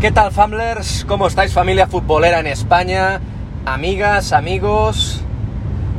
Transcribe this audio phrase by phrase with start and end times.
[0.00, 1.04] ¿Qué tal, Famblers?
[1.06, 3.20] ¿Cómo estáis, familia futbolera en España?
[3.66, 5.20] Amigas, amigos.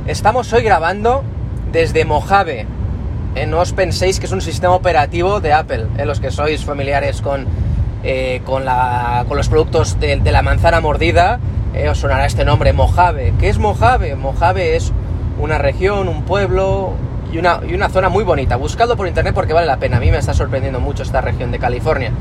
[0.08, 1.24] Estamos hoy grabando
[1.72, 2.66] desde Mojave.
[3.48, 7.22] No os penséis que es un sistema operativo de Apple, eh, los que sois familiares
[7.22, 7.46] con,
[8.04, 11.40] eh, con, la- con los productos de, de la manzana mordida.
[11.74, 13.34] eh, os sonará este nombre, Mojave.
[13.40, 14.16] ¿Qué es Mojave?
[14.16, 14.92] Mojave es
[15.40, 16.94] una región, un pueblo
[17.32, 18.56] y una, y una zona muy bonita.
[18.56, 19.98] Buscadlo por internet porque vale la pena.
[19.98, 22.12] A mí me está sorprendiendo mucho esta región de California.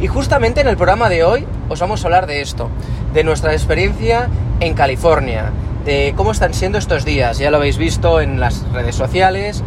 [0.00, 2.68] Y justamente en el programa de hoy os vamos a hablar de esto,
[3.14, 4.28] de nuestra experiencia
[4.60, 5.50] en California,
[5.84, 7.38] de cómo están siendo estos días.
[7.38, 9.62] Ya lo habéis visto en las redes sociales,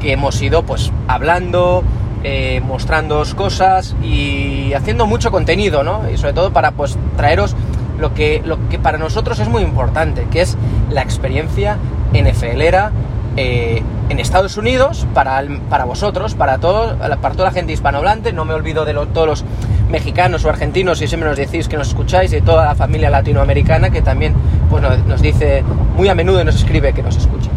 [0.00, 1.84] que hemos ido pues hablando,
[2.24, 6.10] eh, mostrándoos cosas y haciendo mucho contenido, ¿no?
[6.10, 7.54] Y sobre todo para pues traeros
[7.98, 10.56] lo que, lo que para nosotros es muy importante, que es
[10.90, 11.78] la experiencia
[12.12, 12.92] NFLera
[13.36, 18.32] eh, en Estados Unidos, para, el- para vosotros, para, todo, para toda la gente hispanohablante,
[18.32, 19.44] no me olvido de lo- todos los
[19.90, 23.90] mexicanos o argentinos, y siempre nos decís que nos escucháis, y toda la familia latinoamericana
[23.90, 24.34] que también
[24.70, 25.62] pues, nos, nos dice
[25.96, 27.50] muy a menudo y nos escribe que nos escucha.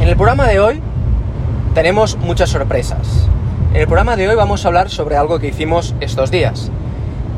[0.00, 0.80] En el programa de hoy
[1.74, 3.28] tenemos muchas sorpresas.
[3.72, 6.70] En el programa de hoy vamos a hablar sobre algo que hicimos estos días.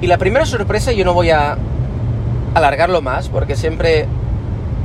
[0.03, 1.57] Y la primera sorpresa yo no voy a
[2.55, 4.07] alargarlo más, porque siempre,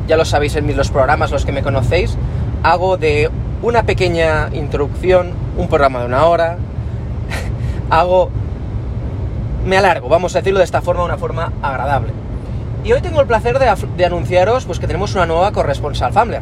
[0.08, 2.18] ya lo sabéis en los programas, los que me conocéis,
[2.64, 3.30] hago de
[3.62, 6.58] una pequeña introducción, un programa de una hora,
[7.90, 8.30] hago...
[9.66, 12.12] Me alargo, vamos a decirlo de esta forma, una forma agradable.
[12.84, 16.42] Y hoy tengo el placer de, anunciaros pues, que tenemos una nueva corresponsal Famler.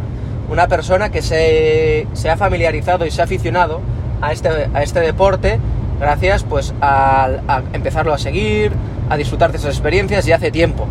[0.49, 3.81] Una persona que se, se ha familiarizado y se ha aficionado
[4.21, 5.59] a este, a este deporte
[5.99, 8.71] gracias pues, al- a, empezarlo a seguir,
[9.09, 10.87] a disfrutar de esas experiencias y hace tiempo.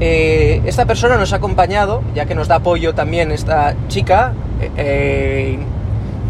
[0.00, 4.70] Eh, esta persona nos ha acompañado, ya que nos da apoyo también esta chica, eh,
[4.78, 5.58] eh,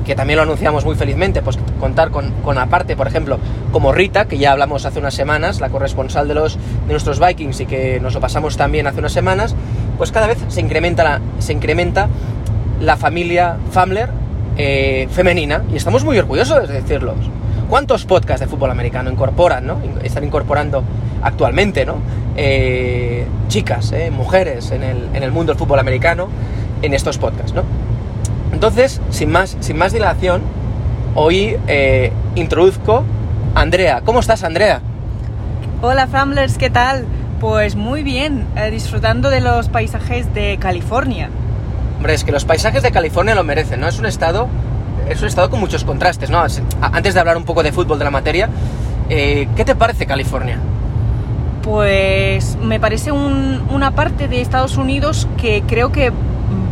[0.04, 3.38] que también lo anunciamos muy felizmente, pues contar con, aparte, por ejemplo,
[3.70, 7.60] como Rita, que ya hablamos hace unas semanas, la corresponsal de, los, de nuestros Vikings
[7.60, 9.54] y que nos lo pasamos también hace unas semanas,
[9.98, 12.08] pues cada vez se incrementa la, se incrementa
[12.80, 14.10] la familia Famler
[15.10, 17.14] femenina y estamos muy orgullosos de decirlo.
[17.70, 19.80] ¿Cuántos podcasts de fútbol americano incorporan, no?
[20.02, 20.82] Están incorporando
[21.22, 21.98] actualmente, ¿no?
[22.36, 26.26] Eh, chicas, eh, mujeres en el, en el mundo del fútbol americano
[26.82, 27.62] en estos podcasts, ¿no?
[28.52, 30.42] Entonces, sin más, sin más dilación,
[31.14, 33.04] hoy eh, introduzco
[33.54, 34.02] a Andrea.
[34.04, 34.80] ¿Cómo estás, Andrea?
[35.80, 37.06] Hola Framblers, ¿qué tal?
[37.38, 41.30] Pues muy bien, disfrutando de los paisajes de California.
[41.98, 43.86] Hombre, es que los paisajes de California lo merecen, ¿no?
[43.86, 44.48] Es un estado,
[45.10, 46.42] es un estado con muchos contrastes, ¿no?
[46.80, 48.48] Antes de hablar un poco de fútbol de la materia,
[49.08, 50.58] eh, ¿qué te parece California?
[51.62, 56.10] Pues me parece un- una parte de Estados Unidos que creo que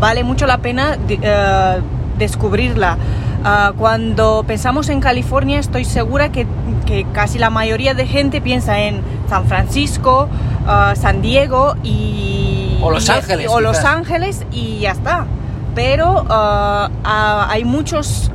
[0.00, 1.80] vale mucho la pena de- eh,
[2.18, 2.96] descubrirla.
[3.44, 6.46] Ah, cuando pensamos en California estoy segura que,
[6.86, 10.28] que casi la mayoría de gente piensa en San Francisco,
[10.66, 12.78] ah, San Diego y...
[12.82, 13.84] O Los y- Ángeles, O Los.
[13.84, 15.26] Ángeles y ya está.
[15.74, 18.30] Pero ah, ah, hay muchas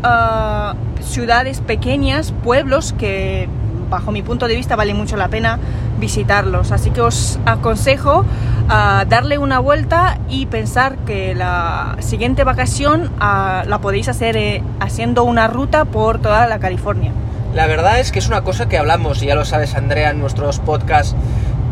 [1.01, 3.47] ciudades pequeñas, pueblos que
[3.93, 5.59] bajo mi punto de vista vale mucho la pena
[5.99, 6.71] visitarlos.
[6.71, 8.25] Así que os aconsejo
[8.69, 14.63] ah, darle una vuelta y pensar que la siguiente vacación ah, la podéis hacer eh,
[14.79, 17.11] haciendo una ruta por toda la California.
[17.53, 20.19] La verdad es que es una cosa que hablamos, y ya lo sabes, Andrea, en
[20.19, 21.15] nuestros podcasts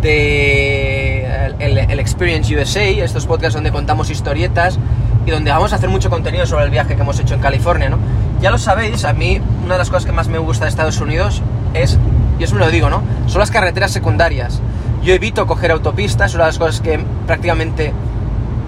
[0.04, 1.26] de
[1.58, 4.78] el, el Experience USA, estos podcasts donde contamos historietas
[5.26, 7.90] y donde vamos a hacer mucho contenido sobre el viaje que hemos hecho en California,
[7.90, 7.98] ¿no?
[8.42, 11.00] Ya lo sabéis, a mí una de las cosas que más me gusta de Estados
[11.00, 11.42] Unidos
[11.74, 12.00] es,
[12.40, 13.02] y eso me lo digo, ¿no?
[13.28, 14.62] Son las carreteras secundarias.
[15.04, 17.94] Yo evito coger autopistas, es una de las cosas que prácticamente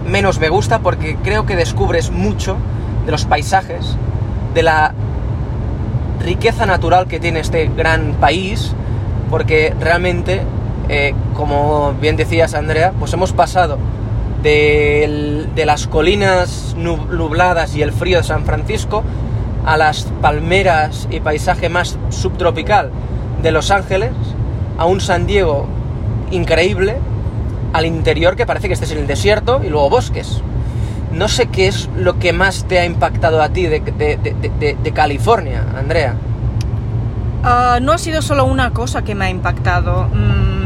[0.08, 2.58] menos me gusta porque creo que descubres mucho
[3.06, 3.98] de los paisajes,
[4.54, 4.94] de la
[6.24, 8.74] riqueza natural que tiene este gran país,
[9.30, 10.42] porque realmente,
[10.90, 13.78] eh, como bien decías Andrea, pues hemos pasado
[14.44, 19.04] de las colinas nub- nubladas y el frío de San Francisco
[19.66, 22.92] a las palmeras y paisaje más subtropical
[23.42, 24.12] de Los Ángeles,
[24.78, 25.66] a un San Diego
[26.32, 26.98] increíble,
[27.72, 30.42] al interior que parece que estés en el desierto y luego bosques.
[31.12, 36.16] No sé qué es lo que más te ha impactado a ti de California, Andrea.
[37.44, 40.63] Ah, no ha sido solo una cosa que me ha impactado, mm,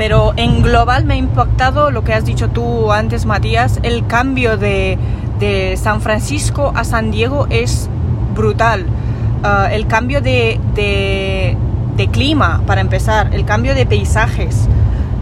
[0.00, 4.56] pero en global me ha impactado lo que has dicho tú antes, Matías, el cambio
[4.56, 4.96] de,
[5.38, 7.90] de San Francisco a San Diego es
[8.34, 8.86] brutal.
[9.44, 14.66] Ah, el cambio de, de- clima, para empezar, el cambio de paisajes.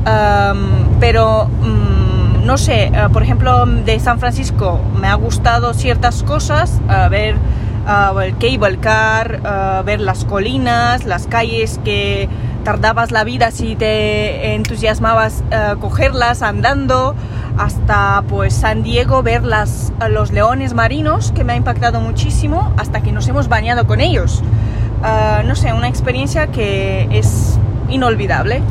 [0.05, 0.69] Am,
[1.01, 6.81] pero mm, no sé, ah, por ejemplo, de San Francisco me ha gustado ciertas cosas,
[7.11, 7.35] ver
[7.85, 12.29] ah, el cable car, ver las colinas, las calles que
[12.65, 17.15] tardabas la vida si te entusiasmabas eh, cogerlas andando,
[17.57, 23.01] hasta pues San Diego ver las, los leones marinos, que me ha impactado muchísimo, hasta
[23.01, 24.43] que nos hemos bañado con ellos.
[25.05, 27.59] Eh, no sé, una experiencia que es
[27.89, 28.63] inolvidable.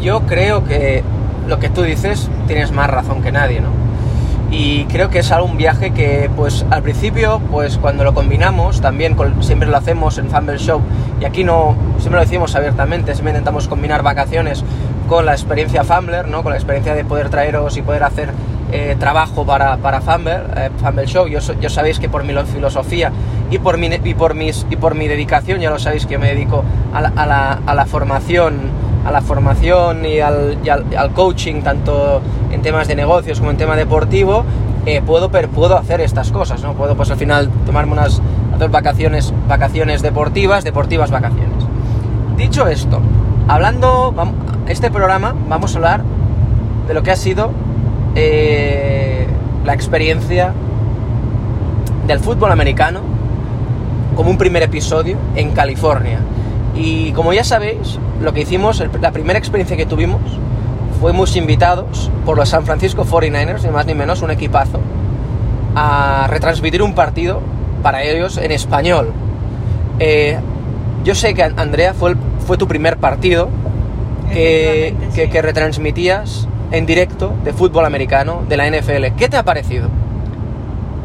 [0.00, 1.02] Yo creo que
[1.46, 3.85] lo que tú dices tienes más razón que nadie, ¿no?
[4.50, 9.16] Y creo que es algún viaje que pues al principio pues cuando lo combinamos también
[9.40, 10.80] siempre lo hacemos en Fumble Show
[11.20, 14.64] y aquí no siempre lo decimos abiertamente siempre intentamos combinar vacaciones
[15.08, 16.42] con la experiencia Fumbler ¿no?
[16.42, 18.30] con la experiencia de poder traeros y poder hacer
[18.72, 23.10] eh, trabajo para, para Fumble, eh, Fumble Show yo, yo, sabéis que por mi filosofía
[23.50, 26.28] y por mi, y por mis y por mi dedicación ya lo sabéis que me
[26.28, 30.58] dedico a la, a la, a la formación a la formación y al,
[31.14, 32.20] coaching, tanto
[32.50, 34.44] en temas de negocios como en tema deportivo,
[34.84, 36.74] eh, puedo, puedo hacer estas cosas, ¿no?
[36.74, 38.20] Puedo pues al final tomarme unas
[38.70, 41.64] vacaciones, vacaciones deportivas, deportivas vacaciones.
[42.36, 43.00] Dicho esto,
[43.46, 44.12] hablando,
[44.66, 46.02] este programa vamos a hablar
[46.88, 47.52] de lo que ha sido
[48.16, 49.26] eh,
[49.64, 50.52] la experiencia
[52.08, 53.00] del fútbol americano
[54.16, 56.18] como un primer episodio en California.
[56.74, 60.20] Y como ya sabéis, lo que hicimos, la primera experiencia que tuvimos,
[61.00, 64.80] fuimos invitados por los San Francisco 49ers, ni más ni menos, un equipazo,
[65.74, 67.40] a retransmitir un partido
[67.82, 69.12] para ellos en español.
[69.98, 70.38] Eh,
[71.04, 72.16] yo sé que Andrea fue,
[72.46, 73.48] fue tu primer partido
[74.32, 79.14] que, que, retransmitías en directo de fútbol americano de la NFL.
[79.16, 79.88] ¿Qué te ha parecido?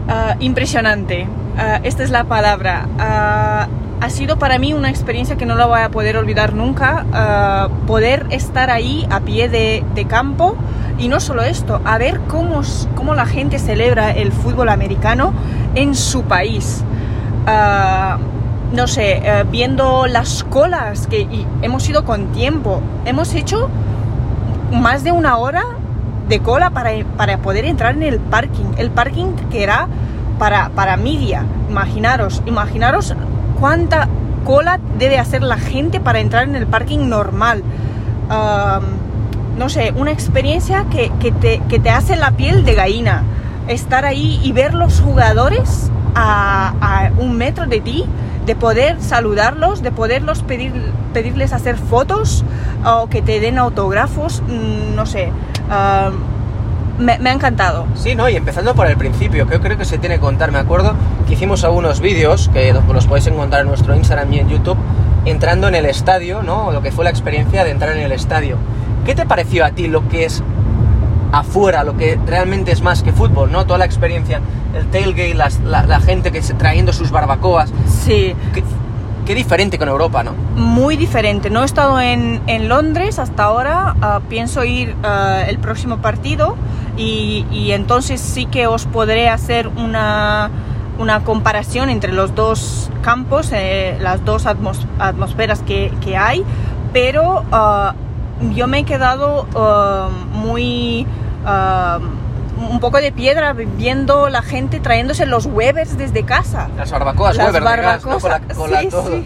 [0.07, 1.27] Ah, impresionante.
[1.57, 2.87] Ah, esta es la palabra.
[2.97, 3.67] Ah,
[4.01, 7.05] ha sido para mí una experiencia que no la voy a poder olvidar nunca,
[7.69, 10.57] uh, poder estar ahí a pie de, campo
[10.97, 12.61] y no solo esto, a ver cómo,
[12.95, 15.33] cómo la gente celebra el fútbol americano
[15.75, 16.83] en su país.
[17.45, 23.69] Uh, no sé, uh, viendo las colas que hemos ido con tiempo, hemos hecho
[24.71, 25.63] más de una hora
[26.27, 29.87] de cola para, para poder entrar en el parking, el parking que era
[30.39, 33.15] para, para media, imaginaros, imaginaros
[33.61, 34.09] cuánta
[34.43, 37.63] cola debe hacer la gente para entrar en el parking normal.
[39.57, 43.23] no sé, una experiencia que, te, hace la piel de gallina.
[43.67, 48.05] Estar ahí y ver los jugadores a, un metro de ti,
[48.45, 50.73] de poder saludarlos, de poderlos pedir,
[51.13, 52.43] pedirles hacer fotos
[52.83, 55.31] o que te den autógrafos, mm, no sé
[57.01, 57.85] me, ha encantado.
[57.95, 58.29] Sí, ¿no?
[58.29, 60.51] Y empezando por el principio, que yo creo que se tiene que contar.
[60.51, 60.95] Me acuerdo
[61.27, 64.77] que hicimos algunos vídeos, que los podéis encontrar en nuestro Instagram y en YouTube,
[65.25, 66.71] entrando en el estadio, ¿no?
[66.71, 68.57] Lo que fue la experiencia de entrar en el estadio.
[69.05, 70.43] ¿Qué te pareció a ti lo que es
[71.31, 73.65] afuera, lo que realmente es más que fútbol, ¿no?
[73.65, 74.41] Toda la experiencia,
[74.75, 77.71] el tailgate, la, gente que se, trayendo sus barbacoas.
[77.87, 78.35] Sí.
[78.53, 78.63] Qué,
[79.31, 80.33] diferente con Europa, ¿no?
[80.57, 81.49] Muy diferente.
[81.49, 83.95] No he estado en, en Londres hasta ahora.
[84.01, 86.57] Ah, pienso ir uh, el próximo partido
[86.97, 90.49] y, entonces sí que os podré hacer una,
[90.99, 96.43] una comparación entre los dos campos, eh, las dos atmosferas que, que, hay,
[96.93, 101.05] pero uh, yo me he quedado uh, muy...
[101.45, 102.21] Uh,
[102.61, 106.69] un poco de piedra viendo la gente trayéndose los Webers desde casa.
[106.77, 108.23] Las barbacoas, las barbacoas,
[109.07, 109.25] sí,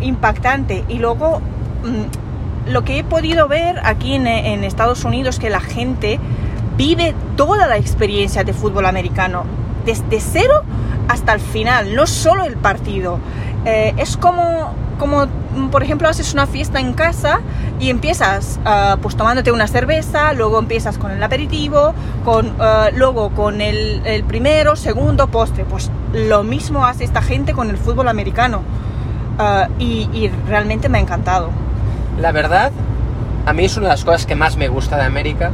[0.00, 0.84] impactante.
[0.88, 1.40] Y luego
[1.82, 2.25] mm,
[2.66, 4.26] lo que he podido ver aquí en,
[4.64, 6.18] Estados Unidos es que la gente
[6.76, 9.44] vive toda la experiencia de fútbol americano,
[9.84, 10.62] desde cero
[11.08, 13.18] hasta el final, no solo el partido.
[13.64, 15.26] Eh, es como, como,
[15.70, 17.40] por ejemplo, haces una fiesta en casa
[17.80, 23.30] y empiezas uh, pues tomándote una cerveza, luego empiezas con el aperitivo, con, uh, luego
[23.30, 25.64] con el, el, primero, segundo postre.
[25.64, 28.62] Pues lo mismo hace esta gente con el fútbol americano.
[29.38, 31.50] Uh, y, y realmente me ha encantado.
[32.20, 32.72] La verdad,
[33.44, 35.50] a mí es una de las cosas que más me gusta de América.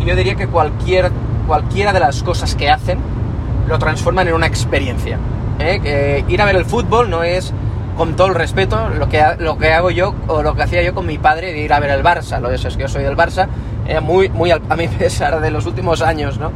[0.00, 1.10] Y yo diría que cualquier,
[1.46, 2.98] cualquiera de las cosas que hacen
[3.68, 5.18] lo transforman en una experiencia.
[5.58, 6.24] ¿eh?
[6.28, 7.52] Ir a ver el fútbol no es,
[7.96, 10.94] con todo el respeto, lo que, lo que hago yo o lo que hacía yo
[10.94, 12.40] con mi padre de ir a ver el Barça.
[12.40, 13.48] Lo de eso es que yo soy del Barça,
[13.86, 16.52] eh, muy, muy a mi pesar de los últimos años, ¿no?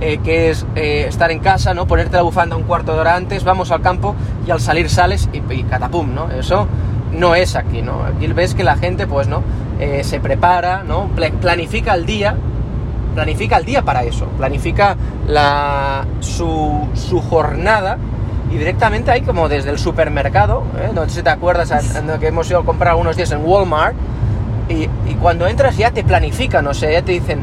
[0.00, 1.86] Eh, que es estar en casa, ¿no?
[1.86, 4.14] Ponerte la bufanda un cuarto de hora antes, vamos al campo
[4.46, 6.30] y al salir sales y, y catapum, ¿no?
[6.30, 6.66] Eso
[7.12, 8.02] no es aquí, ¿no?
[8.04, 9.42] Aquí ves que la gente, pues, ¿no?
[9.78, 11.10] Eh, se prepara, ¿no?
[11.40, 12.36] Planifica el día,
[13.14, 14.96] planifica el día para eso, planifica
[15.26, 17.98] la, su, su jornada
[18.50, 20.90] y directamente hay como desde el supermercado, ¿eh?
[20.94, 21.72] no sé si te acuerdas
[22.20, 23.94] que hemos ido a comprar algunos días en Walmart
[24.68, 27.40] y, y, cuando entras ya te planifican, o sea, ya te dicen,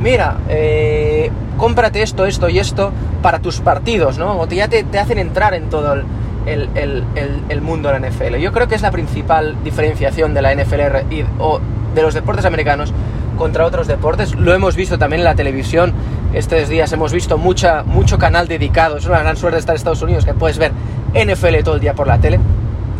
[0.00, 4.40] mira, eh, cómprate esto, esto y esto para tus partidos, ¿no?
[4.40, 6.04] O ya te, te hacen entrar en todo el,
[6.46, 8.36] el, el- el- el mundo de la NFL.
[8.40, 11.60] Yo creo que es la principal diferenciación de la NFL y- o
[11.94, 12.92] de los deportes americanos
[13.38, 14.34] contra otros deportes.
[14.34, 15.92] Lo hemos visto también en la televisión.
[16.34, 18.96] Estos días hemos visto mucha, mucho canal dedicado.
[18.96, 20.72] Es una gran suerte estar en Estados Unidos que puedes ver
[21.14, 22.40] NFL todo el día por la tele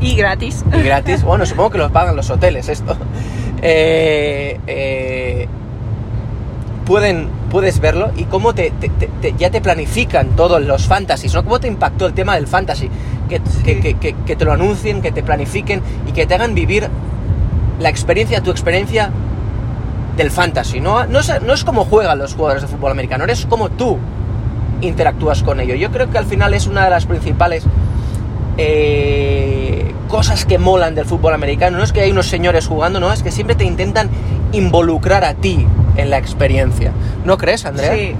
[0.00, 0.64] Y gratis.
[0.76, 1.22] y gratis.
[1.24, 2.96] Bueno, supongo que los pagan los hoteles esto.
[3.62, 5.48] Eh, eh,
[6.86, 11.32] pueden, puedes verlo y cómo te, te- te- te- ya te planifican todos los fantasies,
[11.34, 11.42] ¿no?
[11.44, 12.90] ¿Cómo te impactó el tema del fantasy?
[13.64, 16.54] Que, que- que- que- que te lo anuncien, que te planifiquen y que te hagan
[16.54, 16.88] vivir
[17.80, 19.10] la experiencia, tu experiencia
[20.16, 21.06] del fantasy, ¿no?
[21.06, 23.98] No es, no es como juegan los jugadores de fútbol americano, es como tú
[24.80, 25.74] interactúas con ello.
[25.74, 27.64] Yo creo que al final es una de las principales
[28.56, 31.78] eh, cosas que molan del fútbol americano.
[31.78, 34.08] No es que hay unos señores jugando, no, es que siempre te intentan
[34.52, 36.92] involucrar a ti en la experiencia.
[37.24, 37.92] ¿No crees, Andrea?
[37.92, 38.14] Sí.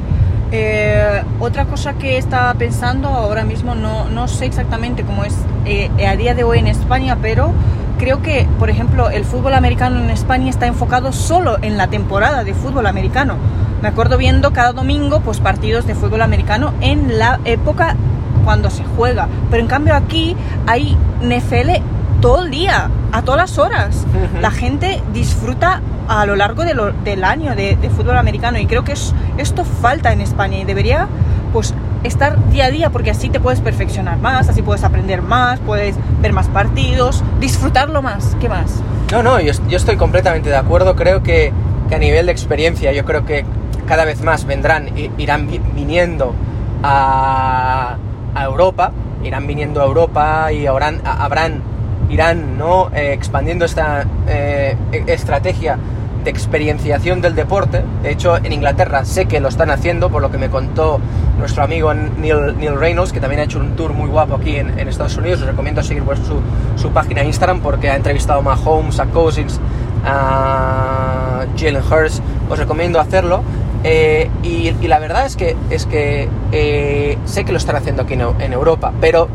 [0.57, 5.35] Eh, otra cosa que estaba pensando ahora mismo, no, no sé exactamente cómo es
[5.65, 7.51] eh, a día de hoy en España, pero
[7.99, 12.45] creo que, por ejemplo, el fútbol americano en España está enfocado solo en la temporada
[12.45, 13.35] de fútbol americano.
[13.83, 17.97] Me acuerdo viendo cada domingo pues, partidos de fútbol americano en la época
[18.45, 19.27] cuando se juega.
[19.51, 20.37] Pero en cambio aquí
[20.69, 21.83] hay NFL
[22.21, 24.07] todo el día, a todas las horas.
[24.41, 28.67] La gente disfruta a lo largo de lo- del año de, de fútbol americano y
[28.67, 31.09] creo que es- esto falta en España y debería
[31.53, 35.59] pues estar día a día porque así te puedes perfeccionar más, así puedes aprender más,
[35.61, 38.37] puedes ver más partidos, disfrutarlo más.
[38.41, 38.83] ¿Qué más?
[39.13, 40.97] No, no, yo, estoy completamente de acuerdo.
[40.97, 41.53] Creo que,
[41.95, 43.45] a nivel de experiencia, yo creo que
[43.87, 44.89] cada vez más vendrán,
[45.19, 46.35] irán vi- viniendo
[46.83, 47.97] a,
[48.35, 51.63] a Europa, irán viniendo a Europa y habrán
[52.11, 52.91] irán ¿no?
[52.95, 55.79] Eh, expandiendo esta eh, e- estrategia
[56.25, 57.83] de experienciación del deporte.
[58.03, 61.01] De hecho, en Inglaterra sé que lo están haciendo, por lo que me contó
[61.39, 64.79] nuestro amigo Neil, Neil Reynolds, que también ha hecho un tour muy guapo aquí en,
[64.89, 65.41] Estados Unidos.
[65.41, 69.61] Os recomiendo seguir su, su página Instagram porque ha entrevistado a Mahomes, a Cousins,
[70.05, 72.23] a Jalen Hurst.
[72.49, 73.43] Os recomiendo hacerlo.
[73.85, 78.15] Eh, y, la verdad es que, es que eh, sé que lo están haciendo aquí
[78.15, 79.29] en, en Europa, pero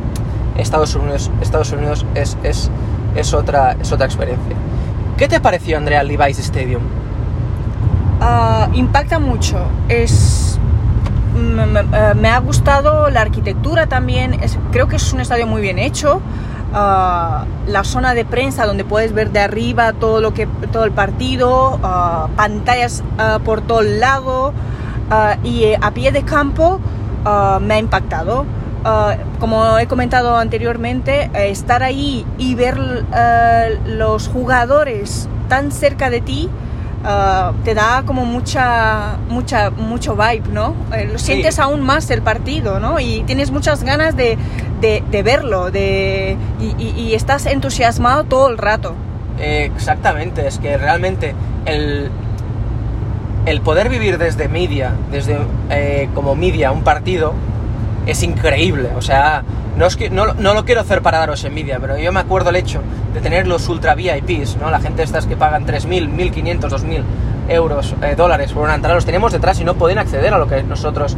[0.58, 2.70] Estados Unidos, Estados Unidos es, es,
[3.16, 4.56] es, otra, es otra experiencia.
[5.20, 6.82] ¿Qué te pareció, Andrea, el Levi's Stadium?
[8.22, 9.58] Ah, impacta mucho.
[9.90, 10.58] Es
[11.36, 14.40] eh, me ha gustado la arquitectura también.
[14.72, 16.22] Creo que es un estadio muy bien hecho.
[16.74, 20.92] Ah, la zona de prensa donde puedes ver de arriba todo lo que todo el
[20.92, 23.04] partido, ah, pantallas
[23.44, 24.54] por todo el lado
[25.12, 26.80] ah, y eh, a pie de campo
[27.60, 28.46] me ha impactado.
[28.86, 32.78] Ah, como he comentado anteriormente, eh, estar ahí y ver
[33.16, 36.50] eh, los jugadores tan cerca de ti
[37.04, 40.74] ah, te da como mucha, mucha, mucho vibe, ¿no?
[40.94, 41.26] Eh, lo Sí.
[41.26, 43.00] sientes aún más el partido, ¿no?
[43.02, 44.38] Y tienes muchas ganas de,
[44.80, 48.94] de- de verlo, de, y, y- y estás entusiasmado todo el rato.
[49.40, 51.34] Eh, exactamente, es que realmente
[51.66, 52.10] el,
[53.46, 55.38] el poder vivir desde media, desde
[55.70, 57.34] eh, como media un partido,
[58.12, 58.90] es increíble.
[58.98, 59.44] O sea,
[59.78, 62.50] no, es que, no, no lo quiero hacer para daros envidia, pero yo me acuerdo
[62.50, 62.82] el hecho
[63.14, 64.70] de tener los ultra VIPs, ¿no?
[64.70, 67.04] La gente estas que pagan 3.000, 1.500, 2.000
[67.50, 70.48] euros, eh, dólares por una entrada, los teníamos detrás y no podían acceder a lo
[70.48, 71.18] que nosotros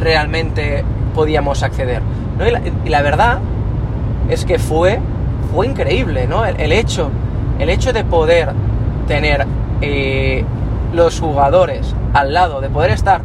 [0.00, 2.02] realmente podíamos acceder.
[2.38, 2.46] ¿no?
[2.46, 3.38] Y, la, verdad
[4.28, 5.00] es que fue,
[5.52, 6.44] fue increíble, ¿no?
[6.44, 7.10] El, el hecho,
[7.58, 8.52] el hecho de poder
[9.06, 9.46] tener
[9.80, 10.44] eh,
[10.92, 13.22] los jugadores al lado, de poder estar,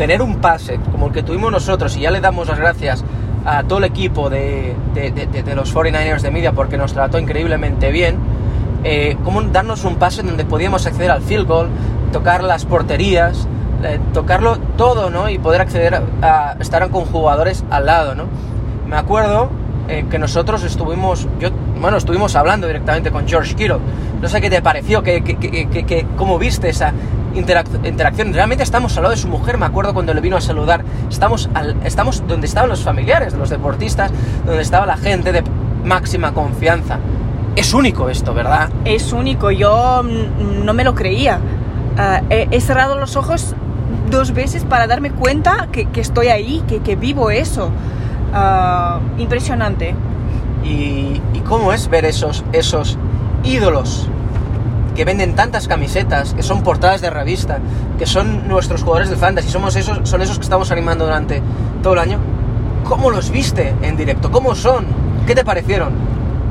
[0.00, 3.04] tener un pase como el que tuvimos nosotros, y ya le damos las gracias
[3.44, 7.18] a todo el equipo de, de- de- de- los 49ers de Media porque nos trató
[7.18, 8.16] increíblemente bien,
[8.82, 11.68] eh, como darnos un pase donde podíamos acceder al field goal,
[12.14, 13.46] tocar las porterías,
[13.84, 15.28] eh, tocarlo todo, ¿no?
[15.28, 18.24] Y poder acceder a, a estar con jugadores al lado, ¿no?
[18.88, 19.50] Me acuerdo
[19.88, 23.80] eh, que nosotros estuvimos, yo, bueno, estuvimos hablando directamente con George Kittle.
[24.20, 26.92] No sé qué te pareció, que, que, cómo viste esa
[27.34, 28.32] interac- interacción.
[28.34, 30.84] Realmente estamos al lado de su mujer, me acuerdo cuando le vino a saludar.
[31.08, 34.12] Estamos, al- estamos donde estaban los familiares de los deportistas,
[34.44, 35.42] donde estaba la gente de
[35.84, 36.98] máxima confianza.
[37.56, 38.68] Es único esto, ¿verdad?
[38.84, 41.38] Es único, yo mm, no me lo creía.
[41.98, 43.54] Ah, he, he cerrado los ojos
[44.10, 47.70] dos veces para darme cuenta que, que estoy ahí, que, que vivo eso.
[48.34, 49.94] Ah, impresionante.
[50.62, 52.98] Y, y cómo es ver esos, esos
[53.44, 54.08] ídolos
[54.94, 57.58] que venden tantas camisetas, que son portadas de revista,
[57.98, 61.42] que son nuestros jugadores de fantasy, somos esos, son esos que estamos animando durante
[61.82, 62.18] todo el año.
[62.84, 64.30] ¿Cómo los viste en directo?
[64.30, 64.86] ¿Cómo son?
[65.26, 65.92] ¿Qué te parecieron?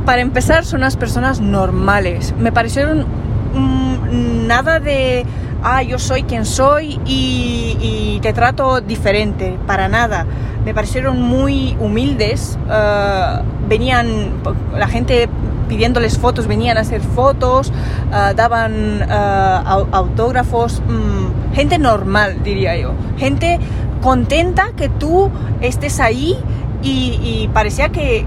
[0.06, 2.34] Para empezar, son unas personas normales.
[2.40, 3.06] Me parecieron
[3.54, 5.26] mm, nada de
[5.64, 10.26] ah, yo soy quien soy y, te trato diferente, para nada.
[10.66, 14.34] Me parecieron muy humildes, uh, venían,
[14.78, 15.30] la gente
[15.70, 22.94] pidiéndoles fotos, venían a hacer fotos, uh, daban uh, autógrafos, mm, gente normal, diría yo,
[23.18, 23.60] gente
[24.02, 25.30] contenta que tú
[25.62, 26.38] estés ahí
[26.82, 28.26] y, parecía que,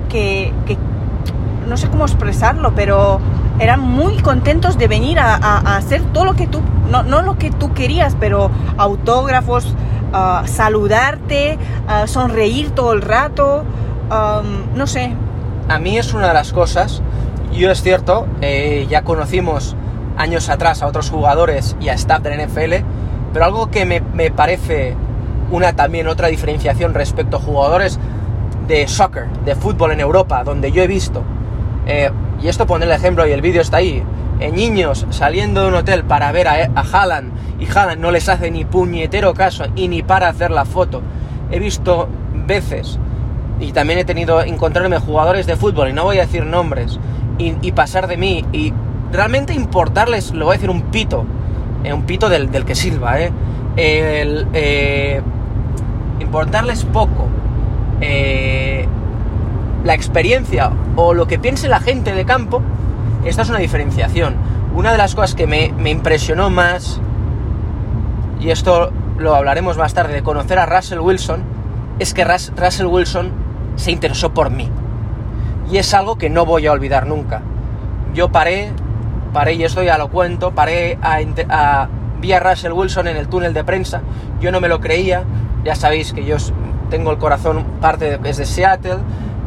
[1.69, 3.21] no sé cómo expresarlo, pero
[3.59, 7.23] eran muy contentos de venir a, a, a hacer todo lo que tú, no, no,
[7.23, 9.75] lo que tú querías, pero autógrafos,
[10.13, 11.59] uh, saludarte,
[12.07, 13.65] sonreír todo el rato,
[14.11, 15.15] um, no sé.
[15.69, 17.03] A mí es una de las cosas,
[17.61, 19.77] yo es cierto, eh, ya conocimos
[20.17, 22.85] años atrás a otros jugadores y a staff del NFL,
[23.33, 24.95] pero algo que me, me parece
[25.51, 27.99] una también otra diferenciación respecto a jugadores
[28.67, 31.23] de soccer, de fútbol en Europa, donde yo he visto,
[31.87, 32.11] eh,
[32.43, 34.03] y esto pone el ejemplo y el vídeo está ahí,
[34.41, 38.29] eh, niños saliendo de un hotel para ver a, a Haaland y Haaland no les
[38.29, 41.03] hace ni puñetero caso y ni para hacer la foto.
[41.51, 42.09] He visto
[42.47, 42.99] veces
[43.61, 46.99] y también he tenido encontrarme jugadores de fútbol y no voy a decir nombres
[47.61, 48.73] y, pasar de mí y
[49.13, 51.25] realmente importarles, lo voy a decir un pito,
[51.85, 53.33] eh, un pito del, que sirva, eh,
[53.77, 55.23] eh,
[56.21, 57.29] importarles poco
[58.01, 58.87] eh,
[59.85, 62.63] la experiencia o lo que piense la gente de campo,
[63.25, 64.35] esta es una diferenciación.
[64.75, 67.01] Una de las cosas que me, me impresionó más,
[68.41, 71.43] y esto lo hablaremos más tarde, de conocer a Russell Wilson,
[71.99, 73.31] es que Rus Russell Wilson
[73.77, 74.69] se interesó por mí.
[75.71, 77.43] Y es algo que no voy a olvidar nunca.
[78.15, 78.73] Yo paré,
[79.33, 81.89] paré y esto ya lo cuento, paré a, a
[82.23, 84.01] vi a Russell Wilson en el túnel de prensa,
[84.41, 85.25] yo no me lo creía,
[85.65, 86.37] ya sabéis que yo
[86.89, 88.99] tengo el corazón parte de, Seattle,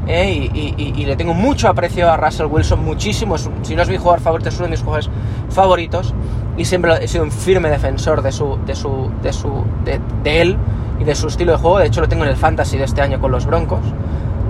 [0.08, 0.50] ¿eh?
[0.54, 3.98] y, y, y, le tengo mucho aprecio a Russell Wilson, muchísimo, si no es mi
[3.98, 5.10] jugador favorito, es uno de mis jugadores
[5.50, 6.14] favoritos,
[6.58, 10.42] y siempre he sido un firme defensor de su, de su, de su, de, de
[10.42, 10.58] él
[11.00, 13.02] y de su estilo de juego, de hecho lo tengo en el fantasy de este
[13.02, 13.82] año con los Broncos.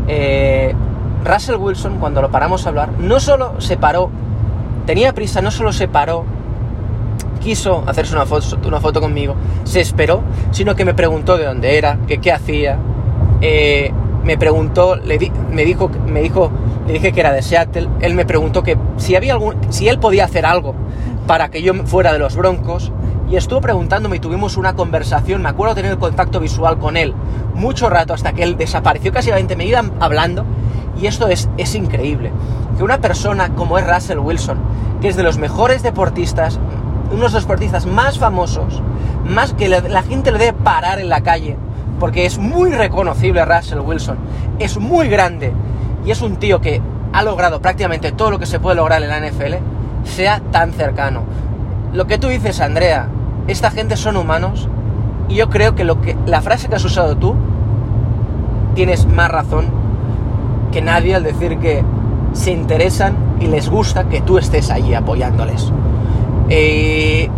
[0.08, 0.74] Eh,
[1.26, 4.10] Russell Wilson, cuando lo paramos a hablar, no solo se paró,
[4.86, 6.24] tenía prisa, no solo se paró,
[7.42, 10.22] quiso hacerse una foto, conmigo, se esperó,
[10.52, 12.78] sino que me preguntó de dónde era, qué hacía,
[13.42, 13.92] eh,
[14.24, 16.52] me preguntó, le me dijo, me dijo,
[16.88, 20.00] le dije que era de Seattle, él me preguntó que si había algún, si él
[20.00, 20.76] podía hacer algo
[21.28, 22.92] para que yo fuera de los Broncos,
[23.30, 27.16] y estuvo preguntándome y tuvimos una conversación, me acuerdo tener contacto visual con él
[27.56, 30.46] mucho rato hasta que él desapareció casi a 20, me iban hablando,
[31.00, 32.32] y esto es, es increíble,
[32.78, 34.58] que una persona como es Russell Wilson,
[35.02, 36.60] que es de los mejores deportistas,
[37.08, 38.82] uno de los deportistas más famosos,
[39.28, 41.58] más que la, gente le debe parar en la calle,
[42.00, 44.18] porque es muy reconocible Russell Wilson,
[44.60, 45.54] es muy grande
[46.06, 46.82] y es un tío que
[47.14, 49.56] ha logrado prácticamente todo lo que se puede lograr en la NFL,
[50.04, 51.24] sea tan cercano.
[51.94, 53.08] Lo que tú dices, Andrea,
[53.48, 54.68] esta gente son humanos
[55.30, 57.36] y yo creo que, lo que la frase que has usado tú
[58.76, 59.85] tienes más razón
[60.76, 61.86] que nadie al decir que
[62.34, 65.72] se interesan y les gusta que tú estés allí apoyándoles.
[66.50, 67.30] Eh,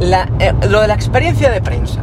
[0.00, 2.00] eh, lo de la experiencia de prensa.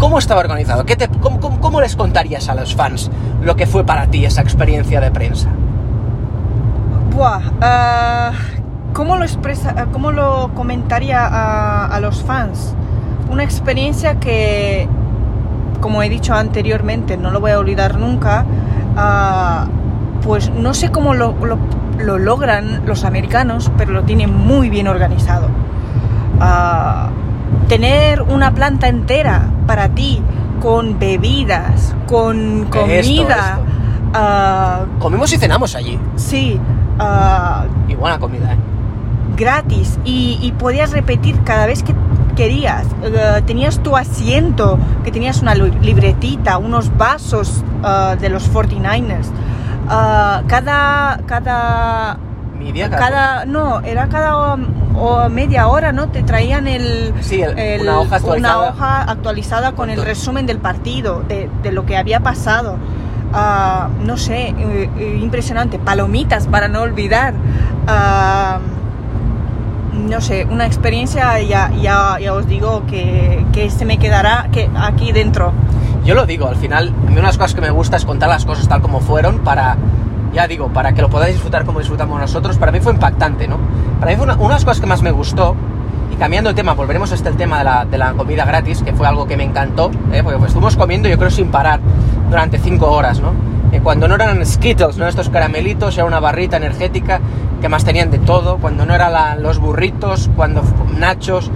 [0.00, 0.84] ¿Cómo estaba organizado?
[0.84, 3.08] ¿Qué te, cómo, cómo, les contarías a los fans
[3.40, 5.48] lo que fue para ti esa experiencia de prensa?
[7.14, 11.24] Buah, uh, ¿cómo, lo expresa, ¿cómo lo comentaría
[11.86, 12.74] a, los fans?
[13.30, 14.88] Una experiencia que,
[15.80, 18.44] como he dicho anteriormente, no lo voy a olvidar nunca.
[18.96, 19.68] Uh,
[20.22, 21.58] pues no sé cómo lo, lo,
[21.98, 25.48] lo, logran los americanos, pero lo tienen muy bien organizado.
[26.40, 30.22] Uh, tener una planta entera para ti,
[30.60, 33.00] con bebidas, con comida.
[33.00, 33.76] Esto, esto.
[34.18, 35.98] Uh, Comimos y cenamos allí.
[36.16, 36.58] Sí.
[37.88, 38.56] Y buena comida, ¿eh?
[39.36, 39.98] Gratis.
[40.04, 41.94] Y, y, podías repetir cada vez que
[42.36, 42.86] querías.
[43.02, 47.64] Uh, tenías tu asiento, que tenías una libretita, unos vasos
[48.20, 49.28] de los 49ers.
[50.48, 52.18] cada, cada
[52.58, 54.56] media cada no era cada
[54.98, 59.72] o media hora no te traían el, sí, el, el una, hoja una, hoja actualizada
[59.72, 62.76] con el resumen del partido de, de lo que había pasado.
[63.32, 65.78] Uh, no sé eh, impresionante.
[65.78, 67.34] Palomitas para no olvidar.
[67.34, 68.75] Uh,
[69.96, 74.70] no sé una experiencia ya, ya, ya os digo que, que se me quedará que
[74.76, 75.52] aquí dentro
[76.04, 78.28] yo lo digo al final a una de las cosas que me gusta es contar
[78.28, 79.76] las cosas tal como fueron para
[80.36, 83.56] ya digo, para que lo podáis disfrutar como disfrutamos nosotros, para mí fue impactante, ¿no?
[83.98, 85.56] Para mí fue una, de las cosas que más me gustó,
[86.12, 88.82] y cambiando el tema, volveremos a este el tema de la, de la comida gratis,
[88.82, 90.22] que fue algo que me encantó, ¿eh?
[90.22, 91.80] porque pues, estuvimos comiendo yo creo sin parar
[92.28, 93.32] durante 5 horas, ¿no?
[93.82, 95.06] Cuando no eran Skittles, ¿no?
[95.06, 97.20] Estos caramelitos, era una barrita energética,
[97.60, 100.62] que más tenían de todo, cuando no eran los burritos, cuando
[100.98, 101.50] nachos,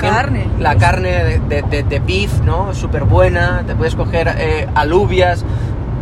[0.00, 2.72] Carne, la carne de, de, de- de beef, ¿no?
[2.74, 5.44] Súper buena, te puedes coger eh, alubias.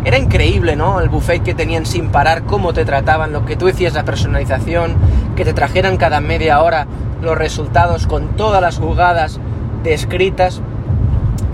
[0.05, 1.01] Era increíble, ¿no?
[1.01, 4.95] El buffet que tenían sin parar, cómo te trataban, lo que tú decías, la personalización,
[5.37, 6.87] que te trajeran cada media hora
[7.21, 9.41] los resultados con todas las jugadas
[9.83, 10.63] descritas.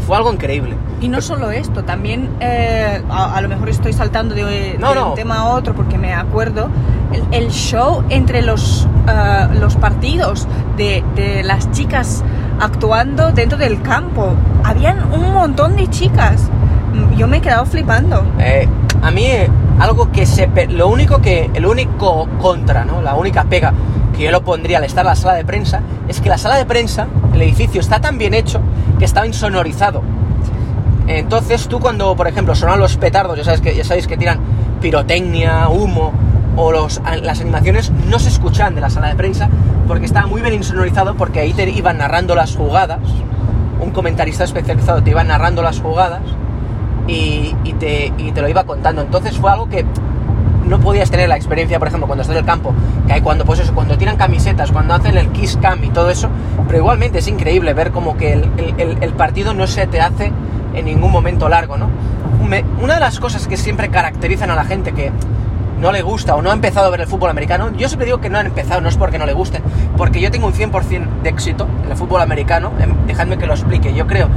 [0.06, 0.76] Fue algo increíble.
[1.00, 4.94] Y no solo esto, también eh, a, a lo mejor estoy saltando de, No, de
[4.94, 5.08] no.
[5.10, 6.68] un tema a otro porque me acuerdo
[7.12, 12.22] el, el show entre los, eh, los partidos de, de las chicas
[12.60, 14.32] actuando dentro del campo.
[14.64, 16.48] Habían un montón de chicas.
[16.92, 18.22] Mm, Yo me he quedado flipando.
[18.38, 18.68] Eh,
[19.02, 19.48] a mí eh,
[19.80, 23.74] algo que se lo único que el único contra no la única pega
[24.16, 26.56] que yo lo pondría al estar en la sala de prensa es que la sala
[26.56, 28.60] de prensa el edificio está tan bien hecho
[28.98, 30.02] que estaba insonorizado
[31.06, 34.38] entonces tú cuando por ejemplo sonan los petardos ya sabes que ya sabéis que tiran
[34.80, 36.12] pirotecnia humo
[36.56, 39.48] o los, las animaciones no se escuchan de la sala de prensa
[39.86, 43.00] porque estaba muy bien insonorizado porque ahí te iban narrando las jugadas
[43.80, 46.22] un comentarista especializado te iba narrando las jugadas
[47.08, 49.02] y, y te, y te lo iba contando.
[49.02, 49.84] Entonces fue algo que
[50.66, 52.74] no podías tener la experiencia, por ejemplo, cuando estás en el campo,
[53.06, 56.10] que hay cuando, pues eso, cuando tiran camisetas, cuando hacen el kiss cam y todo
[56.10, 56.28] eso,
[56.66, 58.50] pero igualmente es increíble ver como que el,
[59.00, 60.32] el- partido no se te hace
[60.74, 61.88] en ningún momento largo, ¿no?
[62.82, 65.10] Una de las cosas que siempre caracterizan a la gente que
[65.80, 68.20] no le gusta o no ha empezado a ver el fútbol americano, yo siempre digo
[68.20, 69.60] que no han empezado, no es porque no le guste,
[69.96, 72.72] porque yo tengo un 100% de éxito en el fútbol americano,
[73.06, 74.28] dejadme que lo explique, yo creo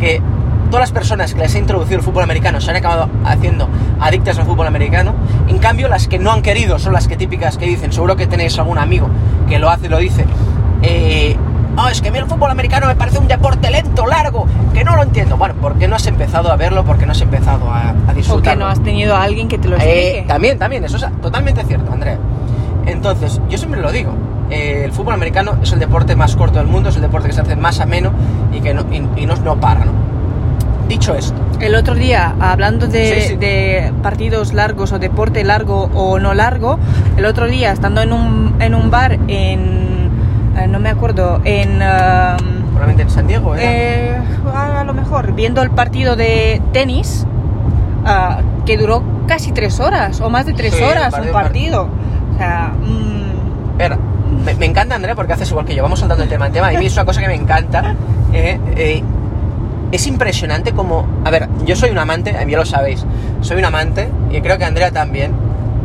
[0.00, 0.20] que
[0.68, 3.68] todas las personas que les he introducido el fútbol americano se han acabado haciendo
[4.00, 5.14] adictas al fútbol americano,
[5.48, 8.26] en cambio las que no han querido son las que típicas que dicen, seguro que
[8.26, 9.08] tenéis algún amigo
[9.48, 10.24] que lo hace y lo dice,
[10.82, 11.36] eh,
[11.76, 14.84] "Ah, es que a mí el fútbol americano me parece un deporte lento, largo, que
[14.84, 15.36] no lo entiendo.
[15.36, 16.84] Bueno, ¿por qué no has empezado a verlo?
[16.84, 18.64] ¿Por qué no has empezado a, a O que disfrutarlo?
[18.64, 20.24] no has tenido a alguien que te lo Eh, explique.
[20.28, 22.18] también, también, eso es totalmente cierto, Andrea.
[22.86, 24.12] Entonces, yo siempre lo digo,
[24.50, 27.34] eh, el fútbol americano es el deporte más corto del mundo, es el deporte que
[27.34, 28.12] se hace más ameno
[28.52, 29.92] y que no, y, y no, no para, ¿no?
[30.88, 33.36] Dicho esto, El otro día, hablando de, Sí, sí.
[33.36, 36.78] de partidos largos o deporte largo o no largo,
[37.16, 40.08] el otro día, estando en un, en un bar en...
[40.56, 41.72] eh, no me acuerdo, en...
[41.74, 43.60] um, probablemente en San Diego, ¿eh?
[43.62, 44.16] eh,
[44.54, 47.26] a lo mejor, viendo el partido de tenis,
[48.06, 51.42] ah, que duró casi tres horas, o más de tres Sí, el horas, partido- un
[51.42, 51.88] partido.
[52.34, 56.30] O sea, mm, me, me encanta Andrea porque haces igual que yo, vamos saltando de
[56.30, 56.72] tema en tema.
[56.72, 57.94] Y a mí es una cosa que me encanta.
[58.32, 59.02] eh,
[59.92, 61.06] es impresionante como.
[61.24, 63.04] A ver, yo soy un amante, ya lo sabéis,
[63.40, 65.32] soy un amante, y creo que Andrea también,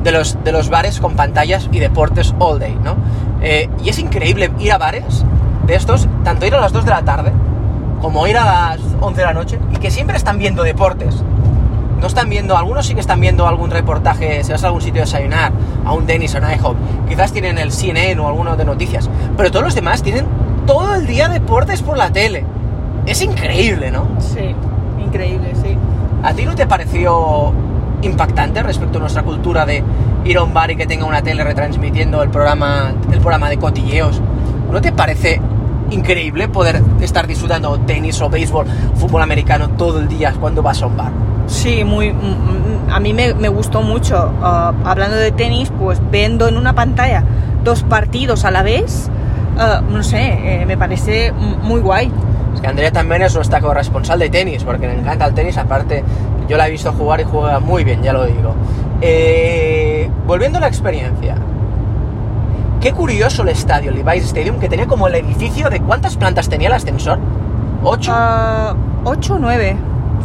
[0.03, 2.95] de los, de los bares con pantallas y deportes all day, ¿no?
[3.41, 5.25] Eh, y es increíble ir a bares
[5.65, 7.31] de estos, tanto ir a las 2 de la tarde
[8.01, 11.23] como ir a las 11 de la noche, y que siempre están viendo deportes.
[12.01, 15.03] No están viendo, algunos sí que están viendo algún reportaje, si vas a algún sitio
[15.03, 15.53] a desayunar,
[15.85, 16.75] a un Dennis o un IHOP,
[17.07, 20.25] quizás tienen el CNN o alguno de noticias, pero todos los demás tienen
[20.67, 22.43] todo el día deportes por la tele.
[23.05, 24.07] Es increíble, ¿no?
[24.19, 24.55] sí,
[25.03, 25.77] increíble, sí.
[26.23, 27.51] ¿A ti no te pareció
[28.01, 29.83] impactante respecto a nuestra cultura de
[30.25, 33.57] ir a un bar y que tenga una tele retransmitiendo el programa, el programa de
[33.57, 34.21] cotilleos?
[34.71, 35.41] ¿No te parece
[35.91, 40.87] increíble poder estar disfrutando tenis o béisbol, fútbol americano todo el día cuando vas a
[40.87, 41.11] un bar?
[41.47, 44.31] Sí, muy, mm, mm, a mí me, me gustó mucho.
[44.41, 47.23] Ah, hablando de tenis, pues viendo en una pantalla
[47.63, 49.09] dos partidos a la vez,
[49.57, 52.11] ah, no sé, eh, me parece muy guay.
[52.53, 56.03] Es que Andrea también es nuestra corresponsal de tenis, porque le encanta el tenis, aparte
[56.47, 58.53] yo la he visto jugar y juega muy bien, ya lo digo.
[59.01, 61.35] Eh, volviendo a la experiencia,
[62.81, 66.49] qué curioso el estadio, el Levi's Stadium, que tenía como el edificio de cuántas plantas
[66.49, 67.17] tenía el ascensor?
[67.83, 68.11] ¿Ocho?
[68.13, 69.75] Ah, 8 o 9.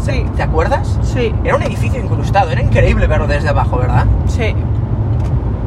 [0.00, 0.96] Sí, ¿Te acuerdas?
[1.02, 4.04] sí, Era un edificio incrustado, era increíble verlo desde abajo, ¿verdad?
[4.26, 4.54] sí.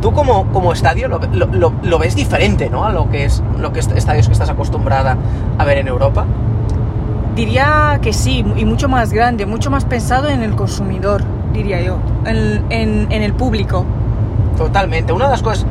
[0.02, 2.86] Tú como, como estadio lo, lo- lo- lo ves diferente, ¿no?
[2.86, 5.16] A lo que es lo que es estadios que estás acostumbrada
[5.60, 6.26] a ver en Europa.
[7.36, 11.98] Diría que sí, y mucho más grande, mucho más pensado en el consumidor, diría yo,
[12.26, 13.86] en, en- en el público.
[14.58, 15.14] Totalmente.
[15.14, 15.66] Una de las cosas,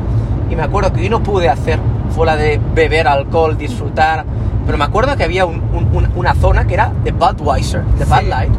[0.49, 1.79] y me acuerdo que yo no pude hacer,
[2.15, 4.25] fue la de beber alcohol, disfrutar,
[4.65, 8.05] pero me acuerdo que había un- un- un- una zona que era de Budweiser, de
[8.05, 8.25] Bud Sí.
[8.25, 8.51] Light,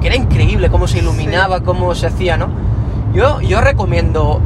[0.00, 2.48] que era increíble cómo se iluminaba, cómo se hacía, ¿no?
[3.14, 4.40] Yo, yo recomiendo,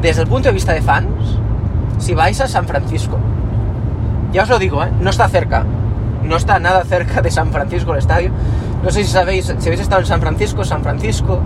[0.00, 1.08] desde el punto de vista de fans,
[1.98, 3.18] si vais a San Francisco,
[4.32, 4.88] ya os lo digo, ¿eh?
[5.00, 5.64] no está cerca,
[6.24, 8.30] no está nada cerca de San Francisco el estadio.
[8.82, 11.40] No sé si sabéis, si habéis estado en San Francisco, San Francisco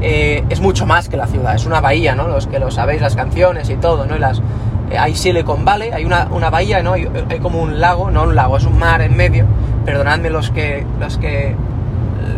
[0.00, 2.28] eh, es mucho más que la ciudad, es una bahía, ¿no?
[2.28, 4.14] Los que lo sabéis, las canciones y todo, ¿no?
[4.16, 4.38] Y las,
[4.90, 6.92] eh, hay Silicon Valley, hay una, una bahía, ¿no?
[6.92, 7.08] Hay,
[7.42, 9.44] como un lago, no un lago, es un mar en medio.
[9.84, 11.56] Perdonadme los que, los que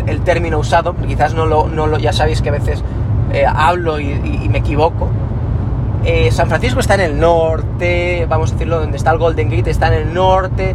[0.06, 2.82] el término usado, quizás no lo, no lo ya sabéis que a veces
[3.32, 5.08] eh, hablo y, y- y me equivoco.
[6.02, 9.70] Eh, San Francisco está en el norte, vamos a decirlo, donde está el Golden Gate
[9.70, 10.74] está en el norte,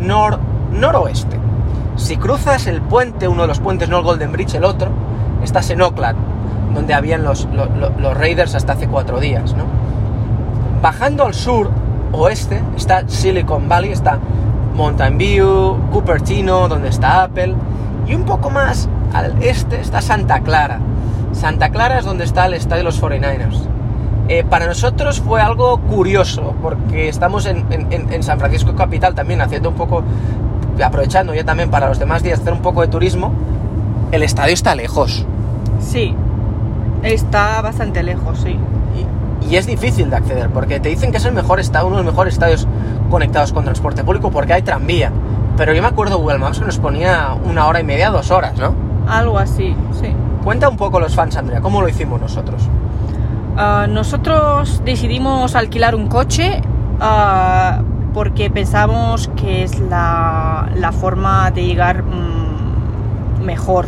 [0.00, 0.38] nor,
[0.72, 1.38] noroeste.
[1.96, 4.90] Si cruzas el puente, uno de los puentes, no el Golden Bridge, el otro,
[5.42, 6.18] estás en Oakland,
[6.74, 9.64] donde habían los, los, los Raiders hasta hace cuatro días, ¿no?
[10.82, 11.70] Bajando al sur,
[12.12, 14.18] oeste, está Silicon Valley, está
[14.74, 17.54] Mountain View, Cupertino, donde está Apple,
[18.06, 20.80] y un poco más al este está Santa Clara.
[21.32, 23.66] Santa Clara es donde está el estadio de los 49ers.
[24.30, 29.40] Eh, para nosotros fue algo curioso, porque estamos en, en, en, San Francisco Capital también
[29.40, 30.04] haciendo un poco,
[30.84, 33.32] aprovechando ya también para los demás días hacer un poco de turismo,
[34.12, 35.26] el estadio está lejos.
[35.80, 36.14] Sí,
[37.02, 38.56] está bastante lejos, sí.
[39.42, 41.96] Y, y es difícil de acceder, porque te dicen que es el mejor estadio, uno
[41.96, 42.68] de los mejores estadios
[43.10, 45.10] conectados con transporte público, porque hay tranvía.
[45.56, 48.56] Pero yo me acuerdo Google Maps que nos ponía una hora y media, dos horas,
[48.56, 48.76] ¿no?
[49.08, 50.14] Algo así, sí.
[50.44, 52.68] Cuenta un poco los fans, Andrea, ¿cómo lo hicimos nosotros?
[53.56, 56.62] Uh, nosotros decidimos alquilar un coche
[57.00, 57.82] uh,
[58.14, 63.86] porque pensamos que es la, la forma de llegar mmm, mejor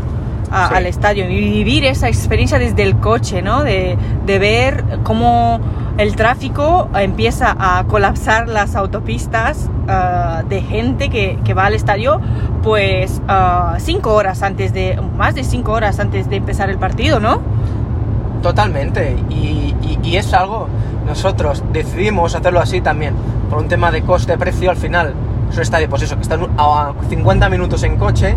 [0.50, 0.74] a, sí.
[0.74, 3.62] al estadio y vivir esa experiencia desde el coche, ¿no?
[3.62, 3.96] De,
[4.26, 5.60] de ver cómo
[5.98, 12.20] el tráfico empieza a colapsar las autopistas uh, de gente que, que, va al estadio,
[12.62, 17.20] pues uh, cinco horas antes de, más de cinco horas antes de empezar el partido,
[17.20, 17.40] ¿no?
[18.42, 20.66] Totalmente, y, es algo,
[21.06, 23.14] nosotros decidimos hacerlo así también,
[23.48, 25.14] por un tema de coste-precio al final,
[25.48, 28.36] es un estadio, pues eso, que está a 50 minutos en coche,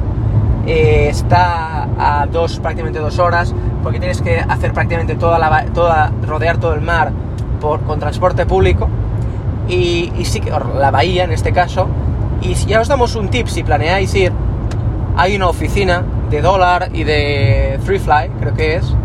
[0.68, 6.12] eh, está a dos, prácticamente dos horas, porque tienes que hacer prácticamente toda la, toda,
[6.26, 7.12] rodear todo el mar
[7.60, 8.88] por, con transporte público,
[9.68, 11.88] y, y sí que, la bahía en este caso,
[12.42, 14.32] y ya os damos un tip, si planeáis ir,
[15.18, 18.96] hay una oficina de dólar y de Free Fly, creo que es,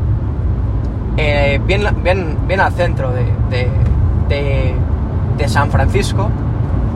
[1.21, 3.69] eh, bien, bien, bien, al centro de, de,
[4.29, 4.75] de,
[5.37, 6.31] de San Francisco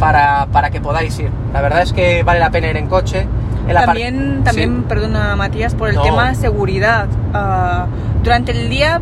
[0.01, 1.31] para, para, que podáis ir.
[1.53, 3.27] La verdad es que vale la pena ir en coche.
[3.73, 4.85] También, también ¿Sí?
[4.89, 6.03] perdona Matías, por el no.
[6.03, 7.07] tema de seguridad.
[7.35, 9.01] Uh, durante el día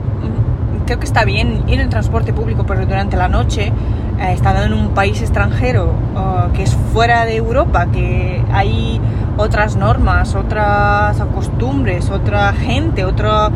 [0.87, 3.73] creo que está bien ir en transporte público, pero durante la noche,
[4.19, 9.01] uh, estando en un país extranjero uh, que es fuera de Europa, que hay
[9.37, 13.51] otras normas, otras costumbres, otra gente, otra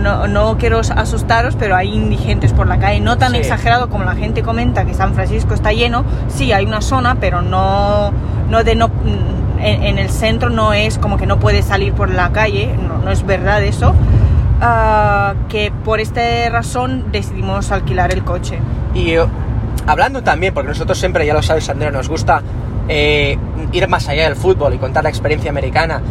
[0.00, 3.38] no, no, quiero asustaros, pero hay indigentes por la calle, no tan sí.
[3.38, 7.42] exagerado como la gente comenta que San Francisco está lleno, sí hay una zona, pero
[7.42, 8.12] no,
[8.48, 8.90] no de no
[9.60, 12.98] en, en el centro no es como que no puedes salir por la calle, no,
[12.98, 13.94] no es verdad eso.
[14.60, 18.58] Uh, que por esta razón decidimos alquilar el coche.
[18.94, 19.26] Y uh,
[19.86, 22.42] hablando también, porque nosotros siempre, ya lo sabes, Andrea, nos gusta
[22.88, 23.38] eh,
[23.72, 26.02] ir más allá del fútbol y contar la experiencia americana.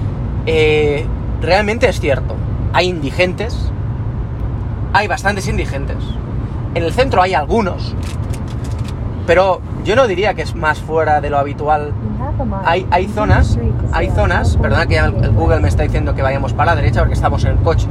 [0.48, 1.06] Eh,
[1.42, 2.36] realmente es cierto,
[2.74, 3.72] hay indigentes,
[4.94, 5.98] hay bastantes indigentes.
[6.76, 7.96] En el centro hay algunos,
[9.26, 11.94] pero yo no diría que es más fuera de lo habitual.
[12.64, 13.58] Hay, hay zonas,
[13.92, 17.14] hay zonas, perdona que el, Google me está diciendo que vayamos para la derecha porque
[17.14, 17.88] estamos en el coche,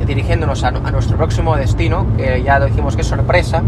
[0.00, 3.62] eh, dirigiéndonos a, a, nuestro próximo destino, que ya lo dijimos que es sorpresa.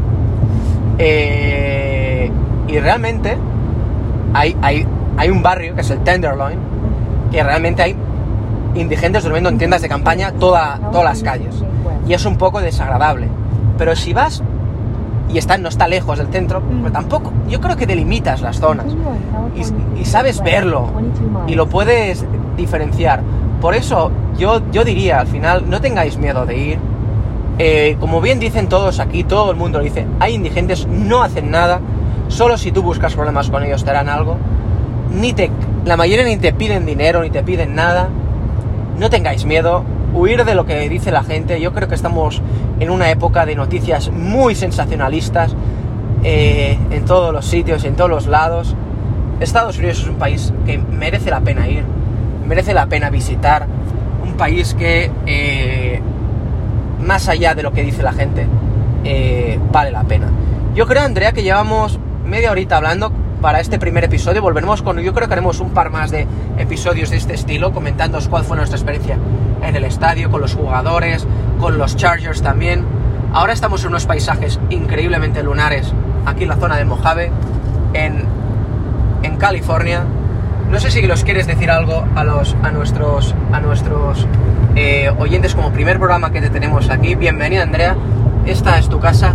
[0.98, 2.30] Eh,
[2.68, 3.37] y realmente
[4.35, 6.58] hay, hay, hay un barrio, que es el Tenderloin,
[7.30, 7.96] que realmente hay
[8.74, 11.62] indigentes durmiendo en tiendas de campaña toda, todas las calles.
[12.06, 13.28] Y es un poco desagradable.
[13.78, 14.42] Pero si vas
[15.32, 18.86] y está, no está lejos del centro, pues tampoco, yo creo que delimitas las zonas
[19.56, 20.88] y, y, sabes verlo
[21.46, 23.22] y lo puedes diferenciar.
[23.60, 26.78] Por eso yo, yo diría al final, no tengáis miedo de ir.
[27.58, 31.50] Eh, como bien dicen todos aquí, todo el mundo lo dice, hay indigentes, no hacen
[31.50, 31.80] nada,
[32.28, 34.36] solo si tú buscas problemas con ellos te harán algo.
[35.18, 35.50] Ni te,
[35.86, 38.08] la mayoría ni te piden dinero, ni te piden nada
[38.98, 41.61] no tengáis miedo, huir de lo que dice la gente.
[41.61, 42.42] Yo creo que estamos
[42.81, 45.55] en una época de noticias muy sensacionalistas
[46.25, 48.77] eh, en todos los sitios, en todos los lados.
[49.40, 51.85] Estados Unidos es un país que merece la pena ir,
[52.46, 53.66] merece la pena visitar,
[54.25, 56.01] un país que, eh,
[57.05, 58.46] más allá de lo que dice la gente,
[59.05, 60.29] eh, vale la pena.
[60.75, 64.40] Yo creo, Andrea, que llevamos media horita hablando para este primer episodio.
[64.40, 66.26] Volveremos con, yo creo que haremos un par más de
[66.57, 69.18] episodios de este estilo, comentando cuál fue nuestra experiencia
[69.62, 71.26] en el estadio, con los jugadores,
[71.59, 72.85] con los Chargers también.
[73.35, 75.92] Ahora estamos en unos paisajes increíblemente lunares,
[76.24, 77.33] aquí en la zona de Mojave,
[77.92, 78.24] en,
[79.22, 80.05] en California.
[80.70, 84.26] No sé si los quieres decir algo a, los, a nuestros, a nuestros
[84.76, 87.16] eh, oyentes como primer programa que te tenemos aquí.
[87.16, 87.96] Bienvenida Andrea,
[88.46, 89.35] esta es tu casa.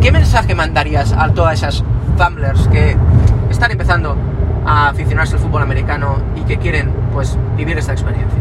[0.00, 1.82] ¿Qué mensaje mandarías a todas esas
[2.16, 2.96] Famblers que
[3.56, 4.14] están empezando
[4.66, 8.38] a aficionarse al fútbol americano y que quieren pues vivir esta experiencia?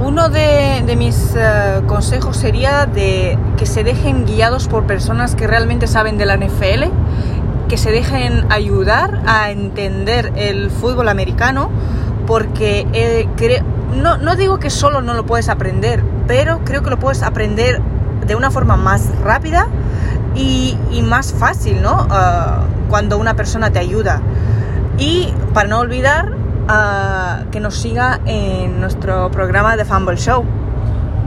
[0.00, 5.86] uno de, mis eh, consejos sería de que se dejen guiados por personas que realmente
[5.86, 6.84] saben de la NFL,
[7.68, 11.70] que se dejen ayudar a entender el fútbol americano,
[12.26, 13.28] porque eh,
[13.94, 17.80] no, no digo que solo no lo puedes aprender, pero creo que lo puedes aprender
[18.26, 19.68] de una forma más rápida
[20.34, 22.06] y, y más fácil, ¿no?
[22.10, 24.20] Ah, cuando una persona te ayuda.
[24.98, 26.30] Y para no olvidar,
[26.68, 30.44] ah, que nos siga en nuestro programa de Fumble Show.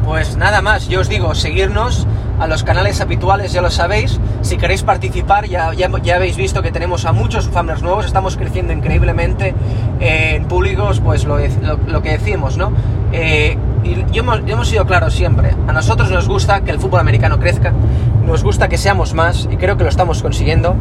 [0.05, 2.05] Pues nada más, yo os digo, seguirnos
[2.39, 4.19] a los canales habituales, ya lo sabéis.
[4.43, 8.37] Si queréis participar, ya, ya, ya habéis visto que tenemos a muchos fans nuevos, estamos
[8.37, 9.55] creciendo increíblemente
[9.99, 12.73] eh, en públicos, pues lo, lo, lo que decimos, ¿no?
[13.11, 16.79] Eh, y yo hemos, yo hemos sido claros siempre, a nosotros nos gusta que el
[16.79, 17.73] fútbol americano crezca,
[18.23, 20.75] nos gusta que seamos más y creo que lo estamos consiguiendo.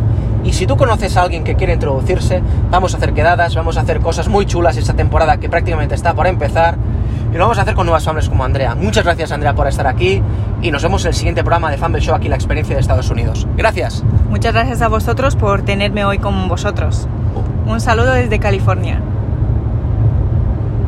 [0.44, 3.80] Y si tú conoces a alguien que quiere introducirse, vamos a hacer quedadas, vamos a
[3.80, 6.76] hacer cosas muy chulas esta temporada que prácticamente está por empezar.
[7.32, 8.74] Y lo vamos a hacer con nuevas familias como Andrea.
[8.74, 10.22] Muchas gracias Andrea por estar aquí
[10.62, 13.10] y nos vemos en el siguiente programa de Fumble Show aquí la experiencia de Estados
[13.10, 13.46] Unidos.
[13.56, 14.04] Gracias.
[14.28, 17.08] Muchas gracias a vosotros por tenerme hoy con vosotros.
[17.66, 19.00] Un saludo desde California.